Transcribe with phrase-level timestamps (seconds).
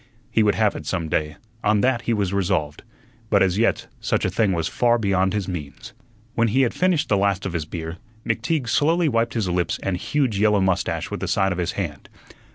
[0.31, 2.81] He would have it some day, on that he was resolved;
[3.29, 5.93] but as yet such a thing was far beyond his means.
[6.33, 9.95] When he had finished the last of his beer, McTeague slowly wiped his lips and
[9.95, 12.09] huge yellow mustache with the side of his hand.